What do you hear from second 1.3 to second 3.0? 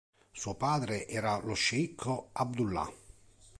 lo sceicco Abdullah.